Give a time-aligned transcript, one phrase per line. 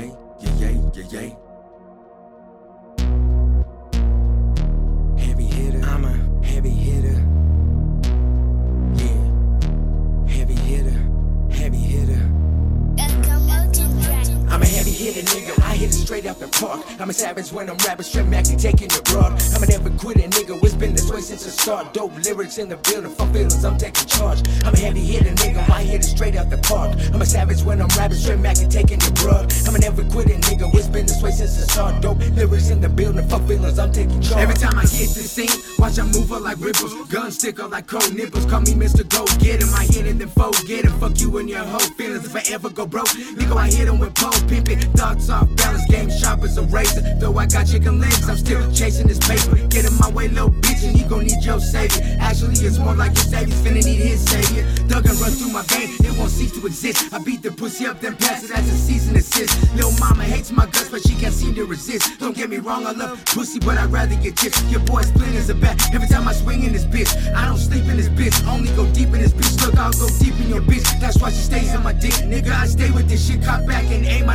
[0.00, 1.34] yeah, yeah, yeah, yeah, yeah.
[5.18, 7.24] Heavy hitter, I'm a heavy hitter.
[8.94, 11.00] Yeah, heavy hitter,
[11.50, 12.30] heavy hitter.
[14.50, 15.57] I'm a heavy hitter, nigga.
[15.88, 16.84] It straight out the park.
[17.00, 19.32] I'm a savage when I'm rapping, straight Mac and taking your broad.
[19.54, 20.62] I'm a never quitting, nigga.
[20.62, 21.94] It's been this way since the start.
[21.94, 24.42] Dope lyrics in the building, fuck feelings, I'm taking charge.
[24.64, 25.66] I'm a heavy hitter, nigga.
[25.70, 26.92] I hit it straight out the park.
[27.14, 29.50] I'm a savage when I'm rapping, straight Mac and taking your broad.
[29.66, 30.68] I'm a never quitting, nigga.
[30.74, 32.02] It's been this way since the start.
[32.02, 34.42] Dope lyrics in the building, fuck feelings, I'm taking charge.
[34.42, 36.92] Every time I hit the scene, watch I move her like ripples.
[37.08, 38.44] Gun sticker like cold nipples.
[38.44, 39.08] Call me Mr.
[39.08, 39.72] Go Get him.
[39.74, 40.92] I hit it, then forget it.
[41.00, 43.08] Fuck you and your whole feelings if I ever go broke.
[43.08, 44.80] Nigga, I hit him with pole pimping.
[44.92, 47.02] Thoughts off balance, game sharp as a razor.
[47.18, 49.56] Though I got chicken legs, I'm still chasing this paper.
[49.68, 52.02] Get in my way, little bitch, and he gon' need your savior.
[52.20, 54.64] Actually, it's more like your savior's finna need his savior.
[54.88, 57.12] Thug and run through my vein, it won't cease to exist.
[57.12, 59.52] I beat the pussy up, then pass it as a season assist.
[59.76, 62.18] Lil' mama hates my guts, but she can't seem to resist.
[62.18, 64.62] Don't get me wrong, I love pussy, but I'd rather get tips.
[64.70, 65.76] Your boy split as a bat.
[65.94, 68.36] Every time I swing in this bitch, I don't sleep in this bitch.
[68.48, 69.60] Only go deep in this bitch.
[69.64, 70.86] Look, I'll go deep in your bitch.
[71.00, 72.52] That's why she stays in my dick, nigga.
[72.52, 74.27] I stay with this shit, cop back and aim,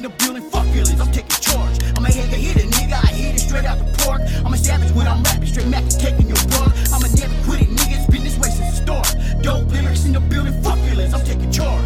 [0.00, 1.00] in the building, fuck feelings.
[1.00, 1.76] I'm taking charge.
[1.96, 2.96] I'm a heavy hitter, nigga.
[3.04, 4.22] I hit it straight out the park.
[4.44, 6.72] I'm a savage when I'm rapping, straight Mac taking your broad.
[6.92, 8.00] I'm a never it, nigga.
[8.00, 9.08] It's been this way since the start.
[9.42, 11.12] Dope lyrics in the building, fuck feelings.
[11.12, 11.84] I'm taking charge.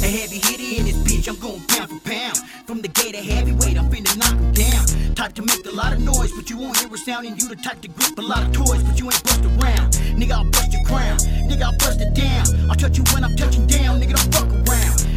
[0.00, 2.38] A heavy hitter in this bitch, I'm going pound for pound.
[2.64, 5.14] From the gate of heavyweight, I'm finna knock him down.
[5.14, 7.26] Type to make a lot of noise, but you won't hear a sound.
[7.26, 9.92] And you the type to grip a lot of toys, but you ain't bust around.
[10.16, 11.18] Nigga, I'll bust your crown.
[11.44, 12.70] Nigga, I'll bust it down.
[12.70, 14.00] I'll touch you when I'm touching down.
[14.00, 15.09] Nigga, don't fuck around.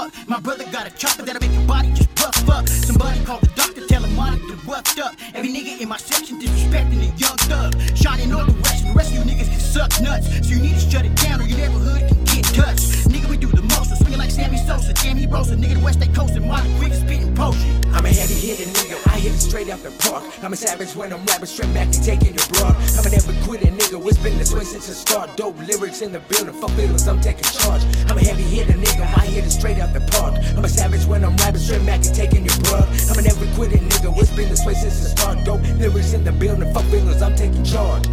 [0.00, 0.28] Fuck.
[0.28, 2.68] My brother got a chopper that'll make your body just puff up.
[2.68, 5.14] Somebody call the doctor, tell him monitor roughed up.
[5.34, 7.74] Every nigga in my section disrespecting a young thug.
[7.96, 10.26] Shining all direction, the rest of you niggas can suck nuts.
[10.46, 13.08] So you need to shut it down or your neighborhood can get touched.
[13.10, 13.96] Nigga, we do the most.
[13.98, 15.56] Swinging like Sammy Sosa, Jamie Rosa.
[15.56, 17.80] Nigga, the West they coasting, Martin Quick spitting potion.
[17.92, 18.96] I'm a heavy hitter, nigga.
[19.12, 20.22] I hit it straight up the park.
[20.42, 22.76] I'm a savage when I'm rapping, straight back and taking your broad.
[22.96, 23.98] I'm a never quitting, nigga.
[24.06, 25.36] It's been this way since the start.
[25.36, 27.82] Dope lyrics in the building, fuck feelings, I'm taking charge.
[28.08, 29.02] I'm a heavy hitter, nigga.
[29.02, 30.34] I hit it straight out the park.
[30.56, 32.88] I'm a savage when I'm rapping, straight back and taking your broad.
[33.10, 34.16] I'm a never quitting, nigga.
[34.18, 35.44] It's been this way since the start.
[35.44, 38.06] Dope lyrics in the building, fuck feelings, I'm taking charge.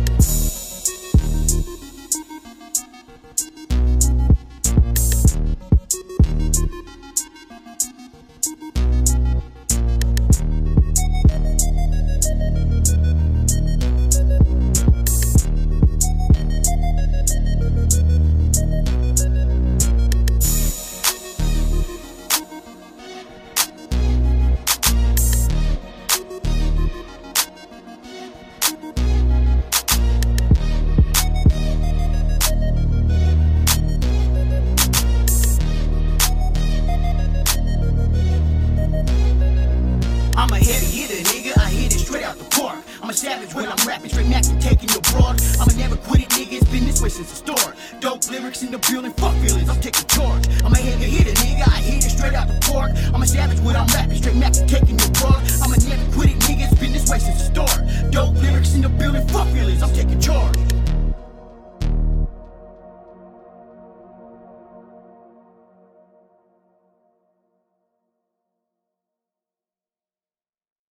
[43.07, 45.40] I'm a savage when I'm rapping, straight Mac and taking your broad.
[45.62, 46.59] I'm a never quit it, nigga.
[46.59, 47.73] It's been this way since the start.
[48.01, 49.69] Dope lyrics in the building, fuck feelings.
[49.69, 50.44] I'm taking charge.
[50.59, 51.72] I'm a heavy hitter, nigga.
[51.72, 52.91] I hit it straight out the park.
[53.13, 54.97] I'm a savage when I'm rapping, straight Mac and taking